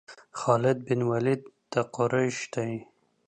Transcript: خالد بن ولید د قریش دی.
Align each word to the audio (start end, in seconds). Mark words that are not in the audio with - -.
خالد 0.39 0.77
بن 0.87 0.99
ولید 1.11 1.41
د 1.71 1.73
قریش 1.95 2.37
دی. 2.53 2.71